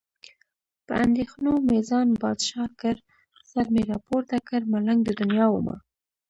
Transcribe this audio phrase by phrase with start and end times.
[0.85, 2.95] په اندېښنو مې ځان بادشاه کړ.
[3.49, 5.75] سر مې راپورته کړ، ملنګ د دنیا ومه.